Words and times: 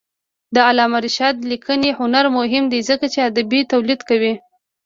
د 0.55 0.57
علامه 0.67 0.99
رشاد 1.05 1.35
لیکنی 1.51 1.89
هنر 1.99 2.25
مهم 2.37 2.63
دی 2.71 2.79
ځکه 2.89 3.05
چې 3.13 3.19
ادبي 3.29 3.61
تولید 3.71 4.01
کوي. 4.09 4.33